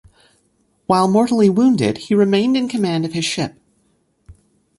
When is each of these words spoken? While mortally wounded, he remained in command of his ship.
While 0.87 1.07
mortally 1.07 1.47
wounded, 1.47 1.99
he 1.99 2.15
remained 2.15 2.57
in 2.57 2.67
command 2.67 3.05
of 3.05 3.13
his 3.13 3.23
ship. 3.23 3.59